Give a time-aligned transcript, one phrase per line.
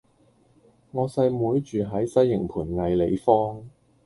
[0.93, 3.69] 我細妹住喺西營盤藝里坊